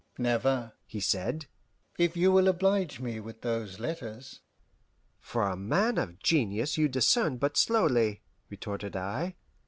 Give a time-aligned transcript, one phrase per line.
[0.17, 1.45] "Never," he said,
[1.99, 4.39] "if you will oblige me with those letters."
[5.19, 9.35] "For a man of genius you discern but slowly," retorted I.